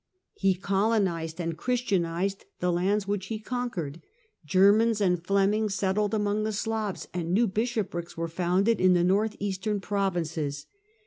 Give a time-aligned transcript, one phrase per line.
[0.01, 0.03] "^
[0.33, 4.01] He colonized and Christianized the lands which he conquered.
[4.43, 9.35] Germans and Flemings settled among the Slavs, and new bishoprics were founded in the north
[9.39, 10.65] eastern provinces.